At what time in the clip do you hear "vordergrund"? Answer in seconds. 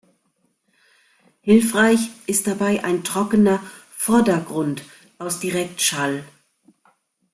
3.95-4.81